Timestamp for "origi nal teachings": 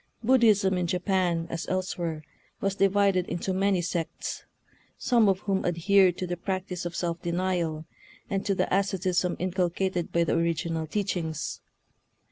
10.33-11.59